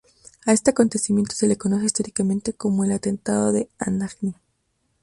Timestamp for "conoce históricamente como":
1.59-2.83